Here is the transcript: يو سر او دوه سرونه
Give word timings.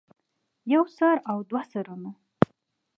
يو 0.73 0.83
سر 0.97 1.15
او 1.31 1.37
دوه 1.49 1.63
سرونه 1.71 2.11